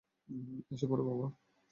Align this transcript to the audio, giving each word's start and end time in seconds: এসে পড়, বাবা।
এসে 0.71 0.85
পড়, 0.87 1.01
বাবা। 1.07 1.27